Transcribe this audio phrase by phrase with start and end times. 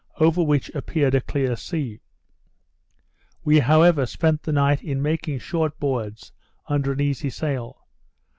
[0.19, 1.99] over which appeared a clear sea.
[3.43, 6.31] We however spent the night in making short boards,
[6.67, 7.85] under an easy sail.